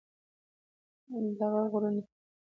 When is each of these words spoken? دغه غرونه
دغه 1.39 1.61
غرونه 1.71 2.03